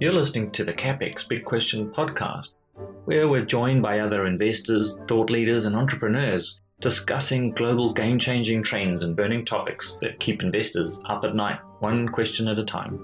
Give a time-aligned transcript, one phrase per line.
[0.00, 2.54] You're listening to the CapEx Big Question podcast,
[3.04, 9.02] where we're joined by other investors, thought leaders, and entrepreneurs discussing global game changing trends
[9.02, 12.98] and burning topics that keep investors up at night, one question at a time.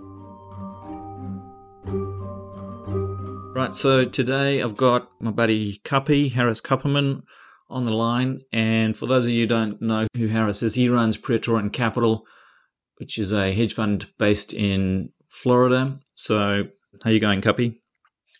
[3.55, 7.25] Right, so today I've got my buddy Kuppy, Harris Kupperman,
[7.69, 8.41] on the line.
[8.55, 12.25] And for those of you who don't know who Harris is, he runs Praetorian Capital,
[12.97, 16.01] which is a hedge fund based in Florida.
[16.15, 16.63] So
[17.03, 17.79] how you going, Kuppy?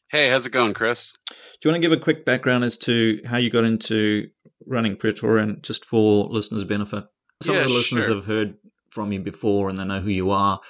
[0.09, 1.13] Hey, how's it going, Chris?
[1.29, 4.29] Do you want to give a quick background as to how you got into
[4.67, 7.05] running Praetorian, just for listeners' benefit?
[7.43, 8.15] Some yeah, of the listeners sure.
[8.15, 8.55] have heard
[8.91, 10.61] from you before and they know who you are.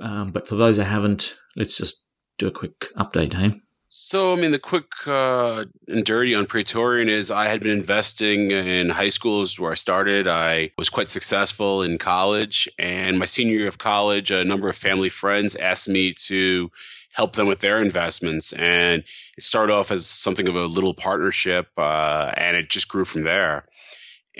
[0.00, 2.02] Um, but for those that haven't, let's just
[2.38, 3.60] do a quick update, hey?
[3.96, 8.50] So, I mean, the quick uh, and dirty on Praetorian is I had been investing
[8.50, 10.26] in high schools where I started.
[10.26, 12.68] I was quite successful in college.
[12.76, 16.72] And my senior year of college, a number of family friends asked me to
[17.12, 18.52] help them with their investments.
[18.54, 19.04] And
[19.36, 23.22] it started off as something of a little partnership, uh, and it just grew from
[23.22, 23.64] there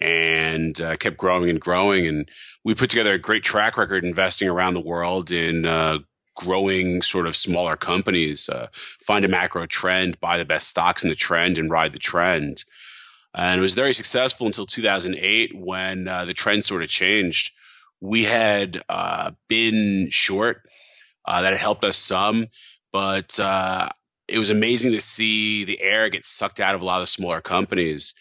[0.01, 2.09] and uh, kept growing and growing.
[2.09, 2.29] And
[2.65, 5.99] we put together a great track record investing around the world in uh,
[6.37, 11.09] growing sort of smaller companies, uh, find a macro trend, buy the best stocks in
[11.09, 12.65] the trend, and ride the trend.
[13.35, 17.53] And it was very successful until 2008 when uh, the trend sort of changed.
[18.01, 20.63] We had uh, been short,
[21.25, 22.49] uh, that had helped us some,
[22.93, 23.89] but uh,
[24.29, 27.07] it was amazing to see the air get sucked out of a lot of the
[27.07, 28.15] smaller companies.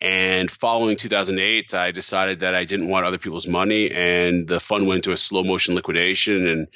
[0.00, 4.86] And following 2008, I decided that I didn't want other people's money, and the fund
[4.86, 6.46] went into a slow motion liquidation.
[6.46, 6.68] And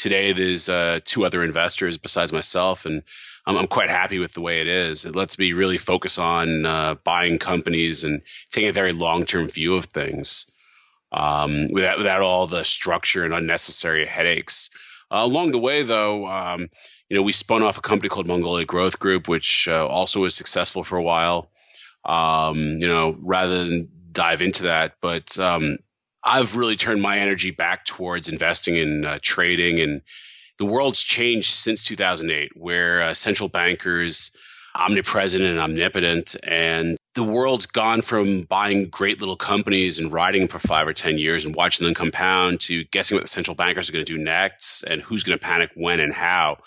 [0.00, 3.02] today, there's uh, two other investors besides myself, and
[3.46, 5.04] I'm, I'm, quite happy with the way it is.
[5.04, 9.48] It lets me really focus on uh, buying companies and taking a very long term
[9.48, 10.50] view of things
[11.12, 14.70] um, without without all the structure and unnecessary headaches.
[15.12, 16.70] Uh, along the way, though, um,
[17.08, 20.34] you know, we spun off a company called Mongolia Growth Group, which uh, also was
[20.34, 21.50] successful for a while
[22.04, 24.94] um, you know, rather than dive into that.
[25.00, 25.78] But um,
[26.24, 30.02] I've really turned my energy back towards investing in uh, trading, and
[30.58, 34.36] the world's changed since 2008, where uh, central bankers
[34.74, 40.58] omnipresent and omnipotent, and the world's gone from buying great little companies and riding for
[40.58, 43.92] five or ten years and watching them compound to guessing what the central bankers are
[43.92, 46.58] going to do next and who's going to panic when and how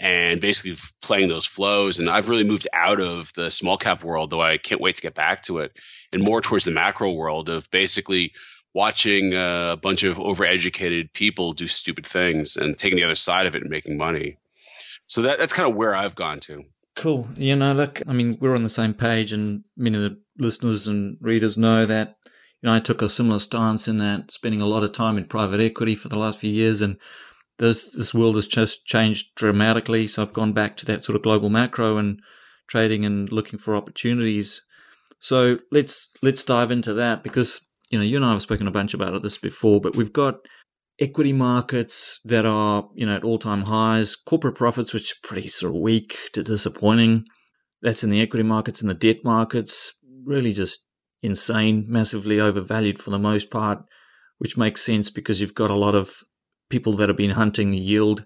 [0.00, 1.98] and basically playing those flows.
[1.98, 5.02] And I've really moved out of the small cap world, though I can't wait to
[5.02, 5.76] get back to it,
[6.12, 8.32] and more towards the macro world of basically
[8.74, 13.46] watching uh, a bunch of overeducated people do stupid things and taking the other side
[13.46, 14.36] of it and making money.
[15.06, 16.64] So that, that's kind of where I've gone to.
[16.94, 17.28] Cool.
[17.36, 20.88] You know, look, I mean, we're on the same page, and many of the listeners
[20.88, 22.16] and readers know that.
[22.60, 25.24] You know, I took a similar stance in that spending a lot of time in
[25.26, 26.96] private equity for the last few years and
[27.58, 30.06] this this world has just changed dramatically.
[30.06, 32.20] So I've gone back to that sort of global macro and
[32.66, 34.62] trading and looking for opportunities.
[35.18, 37.60] So let's let's dive into that because
[37.90, 40.36] you know you and I have spoken a bunch about this before, but we've got
[41.00, 45.48] equity markets that are you know at all time highs, corporate profits which are pretty
[45.48, 47.24] sort of weak to disappointing.
[47.82, 49.92] That's in the equity markets and the debt markets,
[50.24, 50.84] really just
[51.22, 53.84] insane, massively overvalued for the most part,
[54.38, 56.12] which makes sense because you've got a lot of
[56.70, 58.24] people that have been hunting yield.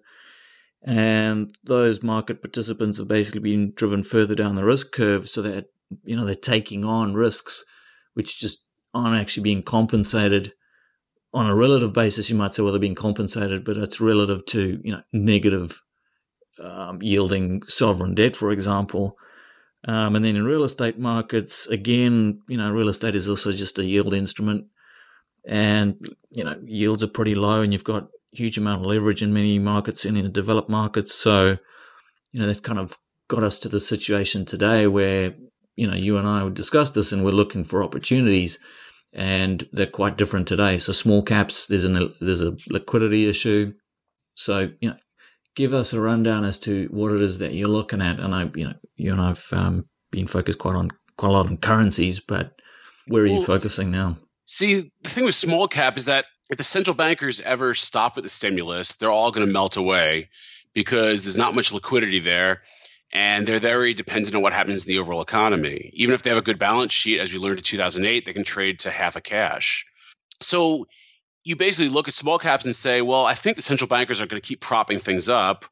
[0.85, 5.67] And those market participants have basically been driven further down the risk curve so that,
[6.03, 7.65] you know, they're taking on risks
[8.15, 10.53] which just aren't actually being compensated
[11.35, 12.29] on a relative basis.
[12.29, 15.83] You might say, well, they're being compensated, but it's relative to, you know, negative
[16.63, 19.17] um, yielding sovereign debt, for example.
[19.89, 23.79] Um, and then in real estate markets, again, you know, real estate is also just
[23.79, 24.67] a yield instrument.
[25.47, 29.33] And, you know, yields are pretty low and you've got huge amount of leverage in
[29.33, 31.15] many markets and in the developed markets.
[31.15, 31.57] So,
[32.31, 32.97] you know, that's kind of
[33.29, 35.35] got us to the situation today where,
[35.83, 38.57] you know, you and I would discuss this and we're looking for opportunities
[39.13, 40.79] and they're quite different today.
[40.79, 43.73] So small caps, there's an, there's a liquidity issue.
[44.37, 44.97] So, you know,
[45.57, 48.21] give us a rundown as to what it is that you're looking at.
[48.21, 51.47] And I, you know, you and I've um, been focused quite on, quite a lot
[51.47, 52.53] on currencies, but
[53.09, 54.19] where are well, you focusing now?
[54.47, 58.23] See, the thing with small cap is that if the central bankers ever stop with
[58.23, 60.29] the stimulus, they're all going to melt away
[60.75, 62.63] because there's not much liquidity there.
[63.13, 65.91] And they're very dependent on what happens in the overall economy.
[65.95, 68.45] Even if they have a good balance sheet, as we learned in 2008, they can
[68.45, 69.85] trade to half a cash.
[70.41, 70.87] So
[71.45, 74.27] you basically look at small caps and say, well, I think the central bankers are
[74.27, 75.67] going to keep propping things up.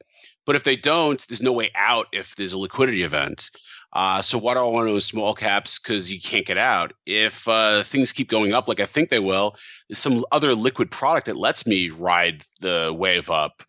[0.45, 3.51] But if they don't, there's no way out if there's a liquidity event.
[3.93, 5.79] Uh, so why do I want to own small caps?
[5.79, 6.93] Because you can't get out.
[7.07, 9.57] If uh, things keep going up like I think they will,
[9.89, 13.63] there's some other liquid product that lets me ride the wave up.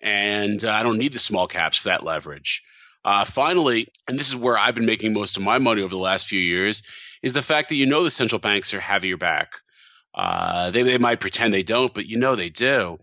[0.00, 2.62] and uh, I don't need the small caps for that leverage.
[3.04, 5.98] Uh, finally, and this is where I've been making most of my money over the
[5.98, 6.82] last few years,
[7.22, 9.54] is the fact that you know the central banks are having your back.
[10.14, 12.98] Uh, they, they might pretend they don't, but you know they do.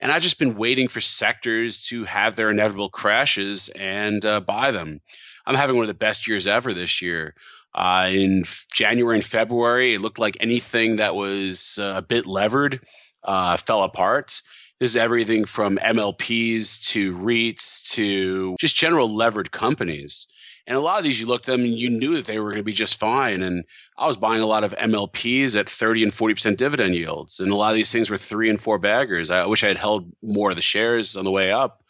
[0.00, 4.70] And I've just been waiting for sectors to have their inevitable crashes and uh, buy
[4.70, 5.00] them.
[5.46, 7.34] I'm having one of the best years ever this year.
[7.74, 12.80] Uh, in January and February, it looked like anything that was uh, a bit levered
[13.24, 14.40] uh, fell apart.
[14.80, 20.26] This is everything from MLPs to REITs to just general levered companies.
[20.66, 22.50] And a lot of these, you looked at them and you knew that they were
[22.50, 23.42] going to be just fine.
[23.42, 23.64] And
[23.98, 27.38] I was buying a lot of MLPs at 30 and 40% dividend yields.
[27.38, 29.30] And a lot of these things were three and four baggers.
[29.30, 31.82] I wish I had held more of the shares on the way up.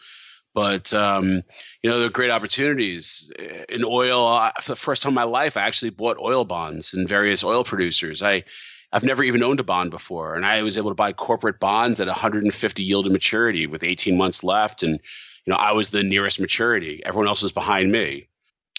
[0.54, 1.42] But, um,
[1.82, 3.30] you know, they're great opportunities.
[3.68, 7.08] In oil, for the first time in my life, I actually bought oil bonds and
[7.08, 8.22] various oil producers.
[8.22, 8.44] I,
[8.92, 10.34] I've never even owned a bond before.
[10.34, 14.16] And I was able to buy corporate bonds at 150 yield to maturity with 18
[14.16, 14.82] months left.
[14.82, 15.00] And,
[15.46, 17.02] you know, I was the nearest maturity.
[17.04, 18.28] Everyone else was behind me.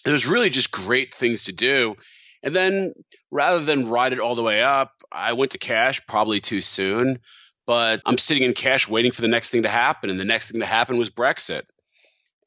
[0.05, 1.95] It was really just great things to do.
[2.43, 2.93] And then
[3.31, 7.19] rather than ride it all the way up, I went to cash probably too soon.
[7.67, 10.09] But I'm sitting in cash waiting for the next thing to happen.
[10.09, 11.63] And the next thing to happen was Brexit.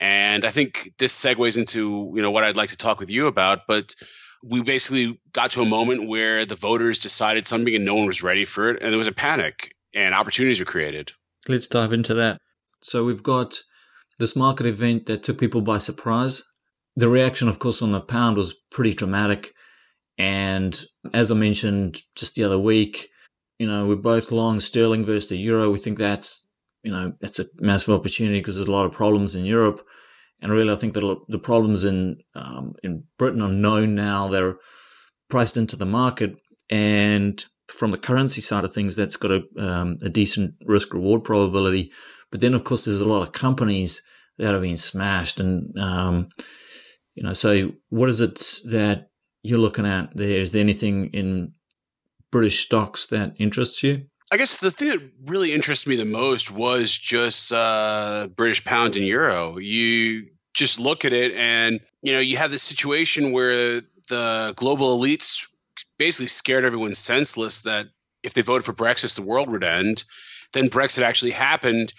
[0.01, 3.27] And I think this segues into, you know, what I'd like to talk with you
[3.27, 3.67] about.
[3.67, 3.97] But
[4.45, 8.23] we basically got to a moment where the voters decided something and no one was
[8.23, 8.81] ready for it.
[8.81, 11.13] And there was a panic and opportunities were created.
[11.49, 12.41] Let's dive into that.
[12.83, 13.59] So we've got
[14.19, 16.43] this market event that took people by surprise.
[16.97, 19.53] The reaction, of course, on the pound was pretty dramatic.
[20.19, 20.85] And
[21.15, 23.09] as I mentioned just the other week,
[23.59, 25.71] you know, we're both long sterling versus the euro.
[25.71, 26.47] We think that's,
[26.83, 29.85] you know, that's a massive opportunity because there's a lot of problems in Europe.
[30.41, 34.29] And really, I think that the problems in um, in Britain are known now.
[34.29, 34.57] They're
[35.29, 36.37] priced into the market,
[36.71, 41.25] and from the currency side of things, that's got a, um, a decent risk reward
[41.25, 41.93] probability.
[42.31, 44.03] But then, of course, there's a lot of companies
[44.39, 46.29] that have been smashed, and um,
[47.15, 47.33] you know.
[47.33, 48.37] So, what is it
[48.67, 49.09] that
[49.43, 50.41] you're looking at there?
[50.41, 51.53] Is there anything in
[52.31, 54.07] British stocks that interests you?
[54.31, 58.97] I guess the thing that really interested me the most was just uh, British pound
[58.97, 59.57] and euro.
[59.59, 64.99] You just look at it, and you know you have this situation where the global
[64.99, 65.47] elites
[65.99, 67.87] basically scared everyone senseless that
[68.23, 70.05] if they voted for Brexit, the world would end.
[70.53, 71.93] Then Brexit actually happened,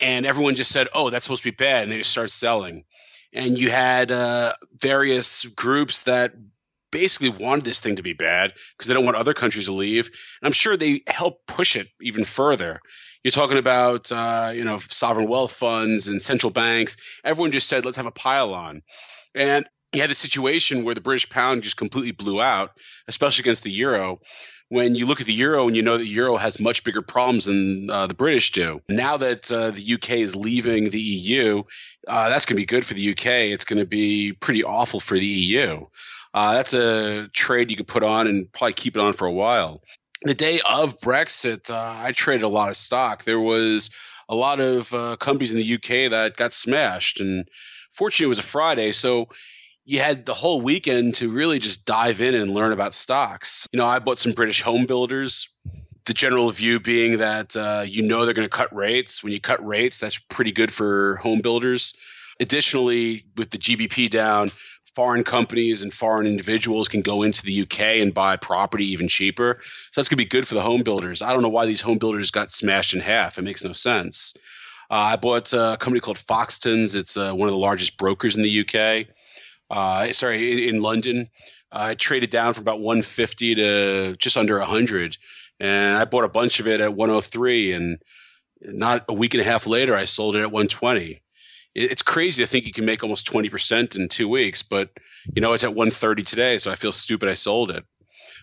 [0.00, 2.84] and everyone just said, "Oh, that's supposed to be bad," and they just started selling.
[3.32, 6.32] And you had uh, various groups that
[6.90, 10.06] basically wanted this thing to be bad because they don't want other countries to leave.
[10.06, 12.80] And I'm sure they helped push it even further.
[13.22, 16.96] You're talking about, uh, you know, sovereign wealth funds and central banks.
[17.24, 18.82] Everyone just said, let's have a pile on.
[19.34, 22.72] And you had a situation where the British pound just completely blew out,
[23.06, 24.18] especially against the euro.
[24.70, 27.46] When you look at the euro and you know that euro has much bigger problems
[27.46, 28.80] than uh, the British do.
[28.90, 31.62] Now that uh, the UK is leaving the EU,
[32.06, 33.26] uh, that's going to be good for the UK.
[33.50, 35.84] It's going to be pretty awful for the EU.
[36.34, 39.32] Uh, that's a trade you could put on and probably keep it on for a
[39.32, 39.80] while.
[40.22, 43.24] The day of Brexit, uh, I traded a lot of stock.
[43.24, 43.90] There was
[44.28, 47.48] a lot of uh, companies in the UK that got smashed, and
[47.90, 49.28] fortunately, it was a Friday, so
[49.88, 53.66] you had the whole weekend to really just dive in and learn about stocks.
[53.72, 55.48] You know, I bought some British home builders.
[56.04, 59.24] The general view being that uh, you know they're going to cut rates.
[59.24, 61.94] When you cut rates, that's pretty good for home builders.
[62.38, 64.50] Additionally, with the GBP down,
[64.84, 69.56] foreign companies and foreign individuals can go into the UK and buy property even cheaper.
[69.90, 71.22] So that's going to be good for the home builders.
[71.22, 73.38] I don't know why these home builders got smashed in half.
[73.38, 74.36] It makes no sense.
[74.90, 76.94] Uh, I bought a company called Foxtons.
[76.94, 79.06] It's uh, one of the largest brokers in the UK.
[79.70, 81.28] Uh, sorry, in London.
[81.70, 85.18] I traded down from about 150 to just under 100.
[85.60, 87.72] And I bought a bunch of it at 103.
[87.72, 87.98] And
[88.62, 91.20] not a week and a half later, I sold it at 120
[91.78, 94.90] it's crazy to think you can make almost 20% in two weeks, but
[95.34, 96.58] you know, it's at 130 today.
[96.58, 97.28] So I feel stupid.
[97.28, 97.84] I sold it.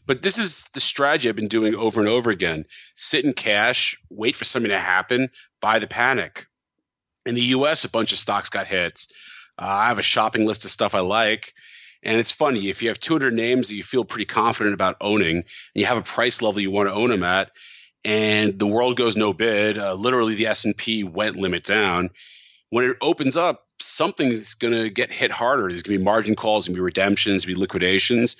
[0.05, 2.65] But this is the strategy I've been doing over and over again.
[2.95, 5.29] Sit in cash, wait for something to happen,
[5.61, 6.45] buy the panic.
[7.25, 9.07] In the US, a bunch of stocks got hits.
[9.57, 11.53] Uh, I have a shopping list of stuff I like.
[12.03, 15.37] And it's funny if you have 200 names that you feel pretty confident about owning,
[15.37, 17.49] and you have a price level you want to own them at,
[18.03, 19.79] and the world goes no bid.
[19.79, 22.11] Uh, literally, the S and P went limit down
[22.69, 25.69] when it opens up, something's going to get hit harder.
[25.69, 28.35] There's going to be margin calls, going to be redemptions, going to be liquidations.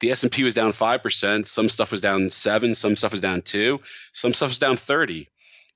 [0.00, 1.46] The S and P was down five percent.
[1.46, 2.74] Some stuff was down seven.
[2.74, 3.80] Some stuff was down two.
[4.12, 5.28] Some stuff was down thirty.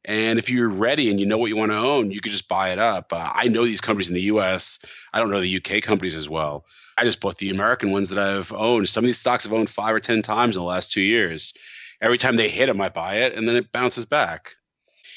[0.04, 2.48] And if you're ready and you know what you want to own, you could just
[2.48, 3.12] buy it up.
[3.12, 4.78] Uh, I know these companies in the US.
[5.12, 6.66] I don't know the UK companies as well.
[6.98, 8.88] I just bought the American ones that I've owned.
[8.88, 11.54] Some of these stocks I've owned five or 10 times in the last two years.
[12.02, 14.52] Every time they hit them, I buy it and then it bounces back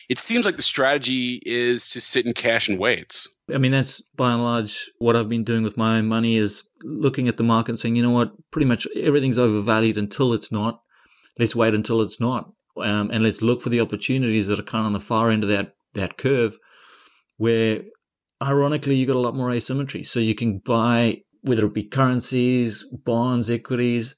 [0.10, 3.27] it seems like the strategy is to sit in cash and wait.
[3.53, 6.63] I mean, that's by and large what I've been doing with my own money is
[6.84, 10.51] looking at the market and saying, you know what, pretty much everything's overvalued until it's
[10.51, 10.82] not.
[11.38, 12.51] Let's wait until it's not.
[12.84, 15.43] Um, and let's look for the opportunities that are kind of on the far end
[15.43, 16.57] of that, that curve
[17.38, 17.81] where
[18.41, 20.03] ironically you got a lot more asymmetry.
[20.03, 24.15] So you can buy, whether it be currencies, bonds, equities,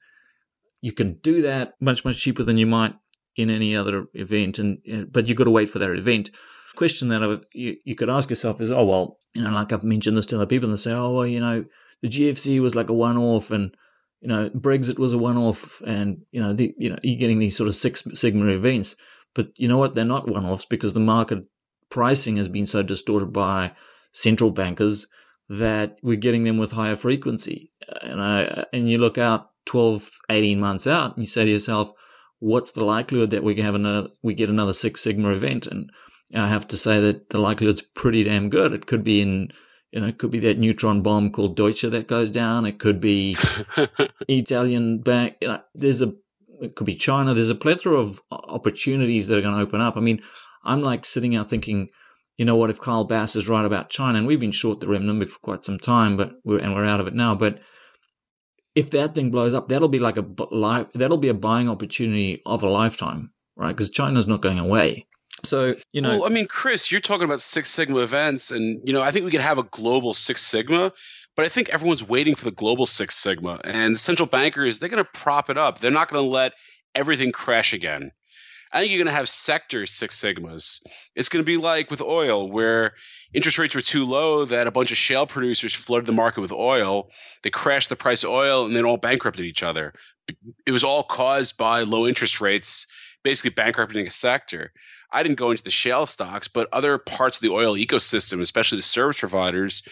[0.80, 2.94] you can do that much, much cheaper than you might
[3.36, 4.58] in any other event.
[4.58, 4.78] And,
[5.12, 6.30] but you've got to wait for that event
[6.80, 9.84] question that I, you, you could ask yourself is, oh, well, you know, like I've
[9.84, 11.66] mentioned this to other people and they say, oh, well, you know,
[12.00, 13.74] the GFC was like a one off and,
[14.20, 17.38] you know, Brexit was a one off and, you know, the, you know, you're getting
[17.38, 18.96] these sort of six sigma events.
[19.34, 19.94] But you know what?
[19.94, 21.44] They're not one offs because the market
[21.88, 23.72] pricing has been so distorted by
[24.12, 25.06] central bankers
[25.48, 27.72] that we're getting them with higher frequency.
[28.02, 31.92] And I, and you look out 12, 18 months out and you say to yourself,
[32.38, 35.66] what's the likelihood that we have another, we get another six sigma event?
[35.66, 35.90] And
[36.34, 38.72] I have to say that the likelihood's pretty damn good.
[38.72, 39.52] It could be in,
[39.92, 42.64] you know, it could be that neutron bomb called Deutsche that goes down.
[42.64, 43.36] It could be
[44.28, 45.36] Italian bank.
[45.40, 46.14] You know, there's a,
[46.60, 47.34] it could be China.
[47.34, 49.96] There's a plethora of opportunities that are going to open up.
[49.96, 50.22] I mean,
[50.64, 51.88] I'm like sitting out thinking,
[52.36, 54.86] you know what, if Kyle Bass is right about China, and we've been short the
[54.86, 57.60] renminbi for quite some time, but we're, and we're out of it now, but
[58.74, 60.24] if that thing blows up, that'll be like a
[60.94, 63.72] that'll be a buying opportunity of a lifetime, right?
[63.72, 65.06] Because China's not going away.
[65.44, 66.10] So, you know.
[66.10, 69.24] Well, I mean, Chris, you're talking about Six Sigma events, and, you know, I think
[69.24, 70.92] we could have a global Six Sigma,
[71.36, 73.60] but I think everyone's waiting for the global Six Sigma.
[73.64, 75.78] And the central bankers, they're going to prop it up.
[75.78, 76.52] They're not going to let
[76.94, 78.12] everything crash again.
[78.72, 80.80] I think you're going to have sector Six Sigmas.
[81.16, 82.92] It's going to be like with oil, where
[83.34, 86.52] interest rates were too low that a bunch of shale producers flooded the market with
[86.52, 87.10] oil.
[87.42, 89.92] They crashed the price of oil and then all bankrupted each other.
[90.66, 92.86] It was all caused by low interest rates,
[93.22, 94.72] basically bankrupting a sector.
[95.12, 98.76] I didn't go into the shale stocks, but other parts of the oil ecosystem, especially
[98.78, 99.82] the service providers,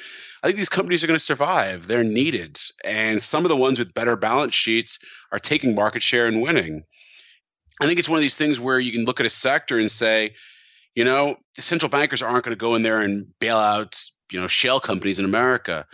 [0.43, 1.87] I think these companies are going to survive.
[1.87, 2.59] They're needed.
[2.85, 4.99] And some of the ones with better balance sheets
[5.33, 6.85] are taking market share and winning.
[7.81, 9.91] I think it's one of these things where you can look at a sector and
[9.91, 10.35] say,
[10.95, 14.01] you know, the central bankers aren't going to go in there and bail out,
[14.33, 15.87] you know, shale companies in America,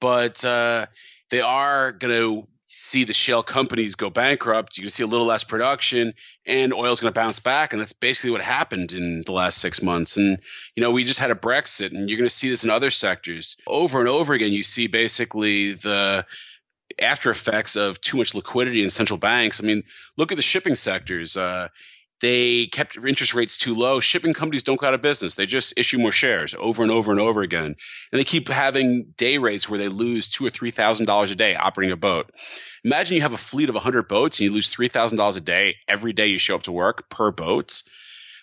[0.00, 0.86] but uh,
[1.30, 4.76] they are going to see the shale companies go bankrupt.
[4.76, 6.12] You're going to see a little less production,
[6.46, 7.72] and oil's going to bounce back.
[7.72, 10.16] And that's basically what happened in the last six months.
[10.16, 10.38] And,
[10.76, 12.90] you know, we just had a Brexit, and you're going to see this in other
[12.90, 13.56] sectors.
[13.66, 16.26] Over and over again, you see basically the
[17.00, 19.62] after effects of too much liquidity in central banks.
[19.62, 19.82] I mean,
[20.16, 21.36] look at the shipping sectors.
[21.36, 21.68] Uh,
[22.20, 24.00] they kept interest rates too low.
[24.00, 25.34] Shipping companies don't go out of business.
[25.34, 27.76] They just issue more shares over and over and over again.
[28.12, 31.36] And they keep having day rates where they lose two or three thousand dollars a
[31.36, 32.30] day operating a boat.
[32.84, 35.40] Imagine you have a fleet of hundred boats and you lose three thousand dollars a
[35.40, 37.82] day every day you show up to work per boat.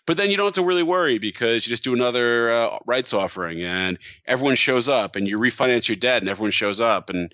[0.07, 3.11] But then you don't have to really worry because you just do another uh, rights
[3.11, 7.33] offering and everyone shows up and you refinance your debt and everyone shows up and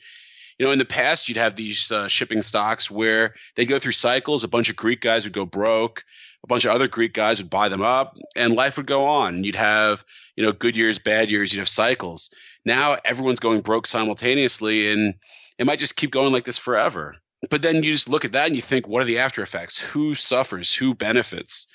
[0.60, 3.94] you know, in the past, you'd have these uh, shipping stocks where they'd go through
[3.94, 4.44] cycles.
[4.44, 6.04] A bunch of Greek guys would go broke
[6.44, 9.44] a bunch of other Greek guys would buy them up and life would go on.
[9.44, 10.04] You'd have,
[10.36, 12.32] you know, good years, bad years, you'd have cycles.
[12.66, 15.16] Now everyone's going broke simultaneously and
[15.58, 17.16] it might just keep going like this forever.
[17.50, 19.80] But then you just look at that and you think, what are the after effects?
[19.80, 20.76] Who suffers?
[20.76, 21.68] Who benefits?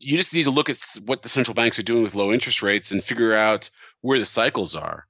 [0.00, 2.62] You just need to look at what the central banks are doing with low interest
[2.62, 3.70] rates and figure out
[4.00, 5.06] where the cycles are.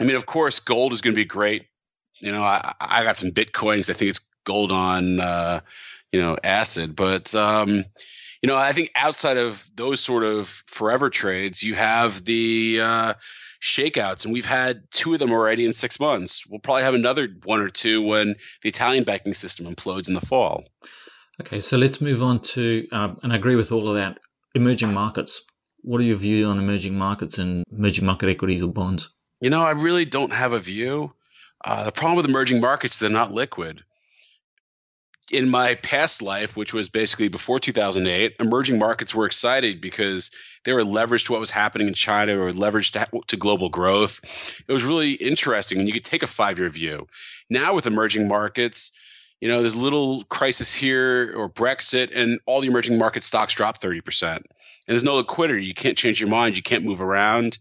[0.00, 1.66] I mean, of course, gold is going to be great.
[2.20, 3.90] You know, I, I got some bitcoins.
[3.90, 5.60] I think it's gold on uh,
[6.12, 6.94] you know, acid.
[6.94, 7.84] But, um,
[8.42, 13.14] you know, I think outside of those sort of forever trades, you have the, uh,
[13.62, 16.44] shakeouts, and we've had two of them already in six months.
[16.46, 20.20] We'll probably have another one or two when the Italian banking system implodes in the
[20.20, 20.64] fall.
[21.40, 24.18] Okay, so let's move on to, um, and I agree with all of that,
[24.54, 25.40] emerging markets.
[25.82, 29.10] What are your views on emerging markets and emerging market equities or bonds?
[29.40, 31.14] You know, I really don't have a view.
[31.64, 33.84] Uh, the problem with emerging markets, they're not liquid
[35.32, 40.30] in my past life, which was basically before 2008, emerging markets were excited because
[40.64, 44.20] they were leveraged to what was happening in China or leveraged to, to global growth.
[44.68, 47.06] It was really interesting, and you could take a five year view.
[47.48, 48.92] Now with emerging markets,
[49.40, 53.54] you know, there's a little crisis here or Brexit, and all the emerging market stocks
[53.54, 54.36] drop 30%.
[54.36, 54.44] And
[54.86, 55.64] there's no liquidity.
[55.64, 56.56] You can't change your mind.
[56.56, 57.58] You can't move around.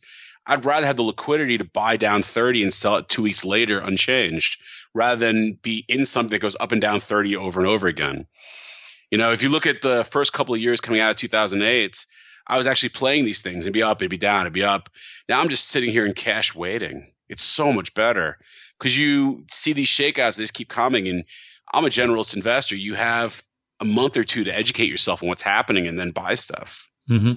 [0.47, 3.79] I'd rather have the liquidity to buy down 30 and sell it two weeks later
[3.79, 4.61] unchanged
[4.93, 8.25] rather than be in something that goes up and down 30 over and over again.
[9.11, 12.05] You know, if you look at the first couple of years coming out of 2008,
[12.47, 14.89] I was actually playing these things and be up, it'd be down, it'd be up.
[15.29, 17.11] Now I'm just sitting here in cash waiting.
[17.29, 18.37] It's so much better
[18.79, 21.07] because you see these shakeouts, they just keep coming.
[21.07, 21.23] And
[21.73, 22.75] I'm a generalist investor.
[22.75, 23.43] You have
[23.79, 26.89] a month or two to educate yourself on what's happening and then buy stuff.
[27.09, 27.33] Mm-hmm.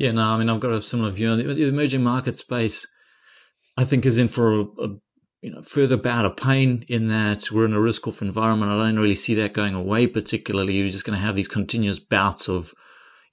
[0.00, 1.36] Yeah, no, I mean, I've got a similar view.
[1.36, 2.86] The emerging market space,
[3.76, 4.88] I think, is in for a, a
[5.42, 8.72] you know further bout of pain in that we're in a risk-off environment.
[8.72, 10.06] I don't really see that going away.
[10.06, 12.72] Particularly, you're just going to have these continuous bouts of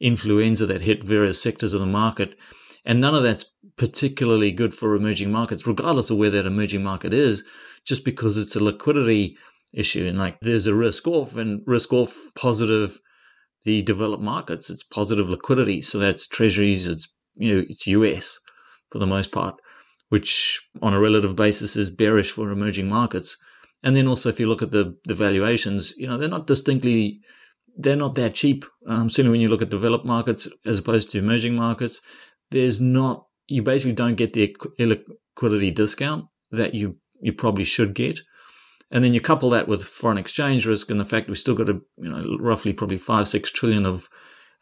[0.01, 2.35] influenza that hit various sectors of the market,
[2.83, 3.45] and none of that's
[3.77, 7.45] particularly good for emerging markets, regardless of where that emerging market is.
[7.85, 9.37] Just because it's a liquidity
[9.73, 12.99] issue, and like there's a risk off and risk off positive
[13.67, 14.69] the developed markets.
[14.69, 15.81] It's positive liquidity.
[15.81, 16.87] So that's treasuries.
[16.87, 17.05] It's,
[17.35, 18.39] you know, it's US
[18.89, 19.55] for the most part,
[20.07, 23.35] which on a relative basis is bearish for emerging markets.
[23.83, 27.19] And then also, if you look at the, the valuations, you know, they're not distinctly,
[27.77, 28.63] they're not that cheap.
[28.87, 31.99] Um, certainly when you look at developed markets as opposed to emerging markets,
[32.51, 38.21] there's not, you basically don't get the illiquidity discount that you, you probably should get.
[38.89, 41.69] And then you couple that with foreign exchange risk and the fact we've still got
[41.69, 44.09] a, you know, roughly probably five, six trillion of,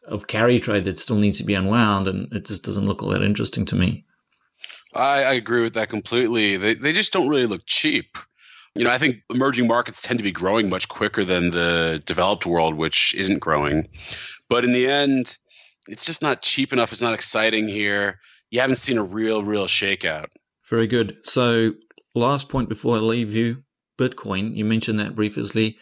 [0.08, 2.08] of carry trade that still needs to be unwound.
[2.08, 4.06] And it just doesn't look all that interesting to me.
[4.96, 6.58] I, I agree with that completely.
[6.58, 8.18] They, they just don't really look cheap.
[8.74, 12.46] You know, I think emerging markets tend to be growing much quicker than the developed
[12.46, 13.88] world, which isn't growing.
[14.50, 15.38] But in the end,
[15.88, 16.92] it's just not cheap enough.
[16.92, 18.20] It's not exciting here.
[18.50, 20.28] You haven't seen a real, real shakeout.
[20.68, 21.18] Very good.
[21.22, 21.74] So,
[22.16, 23.64] last point before I leave you
[23.98, 24.56] Bitcoin.
[24.56, 25.78] You mentioned that briefly.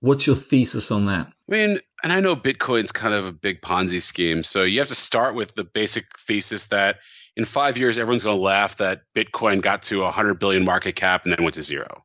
[0.00, 1.28] What's your thesis on that?
[1.28, 4.44] I mean, and I know Bitcoin's kind of a big Ponzi scheme.
[4.44, 6.96] So you have to start with the basic thesis that
[7.36, 10.94] in five years, everyone's going to laugh that Bitcoin got to a 100 billion market
[10.94, 12.04] cap and then went to zero.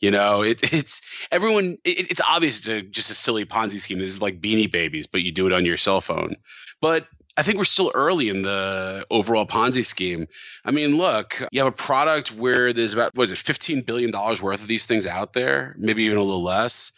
[0.00, 3.98] You know, it, it's everyone, it, it's obvious it's just a silly Ponzi scheme.
[3.98, 6.36] This is like beanie babies, but you do it on your cell phone.
[6.80, 7.06] But
[7.36, 10.28] I think we're still early in the overall Ponzi scheme.
[10.64, 14.12] I mean, look, you have a product where there's about, what is it, $15 billion
[14.12, 16.92] worth of these things out there, maybe even a little less.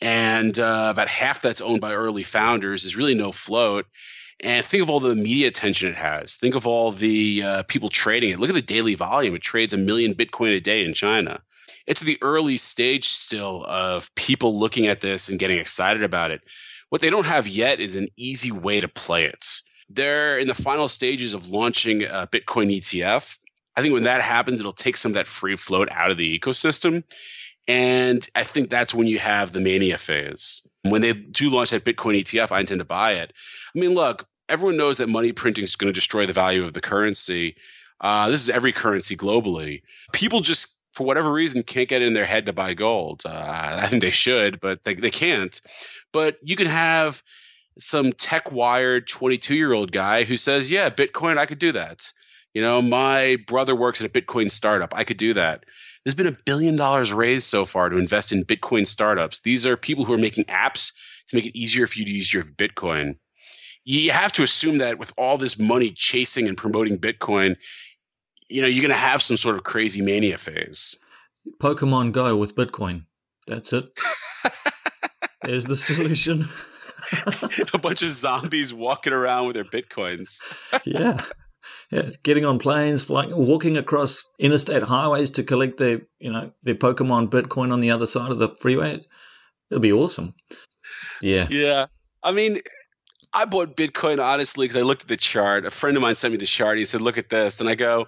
[0.00, 3.86] And uh, about half that's owned by early founders is really no float.
[4.40, 6.36] And think of all the media attention it has.
[6.36, 8.40] Think of all the uh, people trading it.
[8.40, 9.34] Look at the daily volume.
[9.34, 11.42] It trades a million Bitcoin a day in China.
[11.86, 16.40] It's the early stage still of people looking at this and getting excited about it.
[16.88, 19.62] What they don't have yet is an easy way to play it
[19.94, 23.38] they're in the final stages of launching a Bitcoin ETF.
[23.76, 26.38] I think when that happens, it'll take some of that free float out of the
[26.38, 27.04] ecosystem.
[27.68, 30.66] And I think that's when you have the mania phase.
[30.82, 33.32] When they do launch that Bitcoin ETF, I intend to buy it.
[33.74, 36.72] I mean, look, everyone knows that money printing is going to destroy the value of
[36.72, 37.54] the currency.
[38.00, 39.82] Uh, this is every currency globally.
[40.12, 43.22] People just, for whatever reason, can't get in their head to buy gold.
[43.24, 45.60] Uh, I think they should, but they, they can't.
[46.12, 47.22] But you can have
[47.78, 52.12] some tech wired 22 year old guy who says, Yeah, Bitcoin, I could do that.
[52.54, 54.94] You know, my brother works at a Bitcoin startup.
[54.94, 55.64] I could do that.
[56.04, 59.40] There's been a billion dollars raised so far to invest in Bitcoin startups.
[59.40, 60.92] These are people who are making apps
[61.28, 63.16] to make it easier for you to use your Bitcoin.
[63.84, 67.56] You have to assume that with all this money chasing and promoting Bitcoin,
[68.48, 70.98] you know, you're going to have some sort of crazy mania phase.
[71.60, 73.06] Pokemon Go with Bitcoin.
[73.46, 73.84] That's it.
[75.42, 76.48] There's the solution.
[77.74, 80.42] a bunch of zombies walking around with their bitcoins.
[80.84, 81.24] yeah.
[81.90, 86.74] Yeah, getting on planes, flying, walking across interstate highways to collect their, you know, their
[86.74, 89.00] Pokemon Bitcoin on the other side of the freeway.
[89.70, 90.34] It'll be awesome.
[91.20, 91.48] Yeah.
[91.50, 91.86] Yeah.
[92.22, 92.60] I mean,
[93.34, 95.64] I bought Bitcoin honestly because I looked at the chart.
[95.66, 96.78] A friend of mine sent me the chart.
[96.78, 98.06] He said, "Look at this," and I go,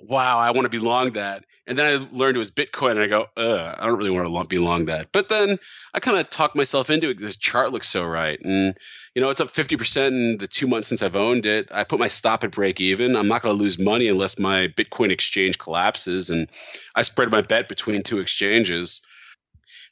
[0.00, 3.00] "Wow, I want to be long that." And then I learned it was Bitcoin, and
[3.00, 5.12] I go, I don't really want to be long that.
[5.12, 5.58] But then
[5.94, 8.38] I kind of talked myself into it this chart looks so right.
[8.44, 8.76] And,
[9.14, 11.68] you know, it's up 50% in the two months since I've owned it.
[11.72, 13.16] I put my stop at break even.
[13.16, 16.28] I'm not going to lose money unless my Bitcoin exchange collapses.
[16.28, 16.50] And
[16.94, 19.00] I spread my bet between two exchanges.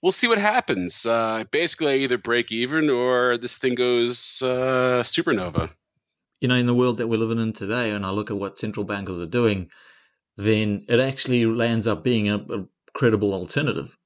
[0.02, 1.06] We'll see what happens.
[1.06, 5.70] Uh, basically, I either break even or this thing goes uh, supernova.
[6.40, 8.58] You know, in the world that we're living in today, and I look at what
[8.58, 9.70] central bankers are doing,
[10.36, 13.96] then it actually lands up being a, a credible alternative.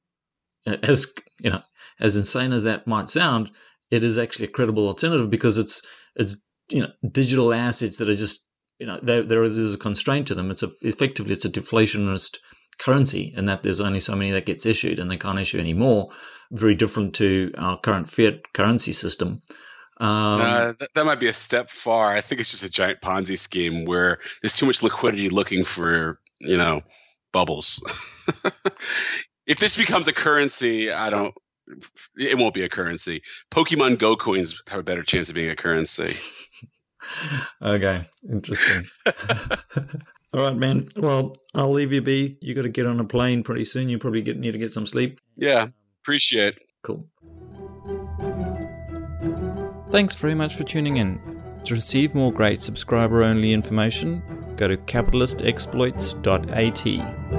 [0.83, 1.63] As you know,
[2.01, 3.51] as insane as that might sound,
[3.91, 5.81] it is actually a credible alternative because it's
[6.17, 6.37] it's
[6.69, 10.35] you know digital assets that are just you know there there is a constraint to
[10.35, 10.51] them.
[10.51, 12.39] It's a, effectively it's a deflationist
[12.79, 15.75] currency, and that there's only so many that gets issued, and they can't issue any
[15.75, 16.11] more.
[16.51, 19.43] Very different to our current fiat currency system.
[19.99, 22.15] Um, uh, th- that might be a step far.
[22.15, 26.21] I think it's just a giant Ponzi scheme where there's too much liquidity looking for,
[26.41, 26.83] you know,
[27.33, 27.81] bubbles.
[29.47, 31.35] if this becomes a currency, I don't,
[32.17, 33.23] it won't be a currency.
[33.51, 36.17] Pokemon Go coins have a better chance of being a currency.
[37.63, 38.85] okay, interesting.
[40.35, 40.89] All right, man.
[40.97, 42.37] Well, I'll leave you be.
[42.43, 43.89] You got to get on a plane pretty soon.
[43.89, 45.19] You probably get, need to get some sleep.
[45.37, 45.69] Yeah,
[46.03, 46.59] appreciate.
[46.83, 47.09] Cool.
[49.97, 51.19] Thanks very much for tuning in.
[51.65, 54.23] To receive more great subscriber only information,
[54.55, 57.36] go to capitalistexploits.at.